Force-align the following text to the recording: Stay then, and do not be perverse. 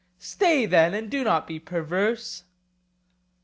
Stay 0.17 0.65
then, 0.65 0.95
and 0.95 1.11
do 1.11 1.23
not 1.23 1.45
be 1.45 1.59
perverse. 1.59 2.45